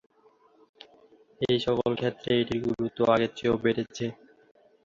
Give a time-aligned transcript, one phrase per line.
[1.41, 4.05] এই সকল ক্ষেত্রে এটির গুরুত্ব আগের চেয়েও বেড়েছে।